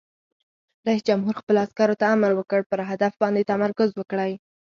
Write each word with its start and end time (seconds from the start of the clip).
رئیس 0.87 1.01
جمهور 1.09 1.33
خپلو 1.41 1.57
عسکرو 1.65 1.99
ته 2.01 2.05
امر 2.15 2.31
وکړ؛ 2.35 2.61
پر 2.69 2.79
هدف 2.89 3.13
باندې 3.21 3.47
تمرکز 3.51 3.89
وکړئ! 3.95 4.31